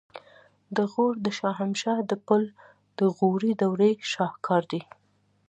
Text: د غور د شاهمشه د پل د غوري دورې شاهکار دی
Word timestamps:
د 0.75 0.77
غور 0.91 1.13
د 1.25 1.27
شاهمشه 1.39 1.93
د 2.09 2.11
پل 2.25 2.43
د 2.99 3.01
غوري 3.17 3.51
دورې 3.61 3.91
شاهکار 4.13 4.63
دی 4.71 4.81